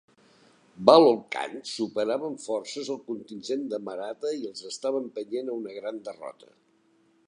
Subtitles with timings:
[0.89, 5.79] Bahlol Khan superava en forces el contingent de Maratha i els estava empenyent a una
[5.81, 6.57] gran derrota.